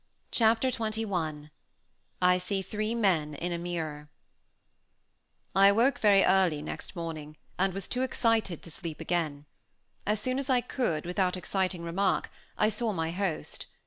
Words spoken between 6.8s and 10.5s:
morning, and was too excited to sleep again. As soon as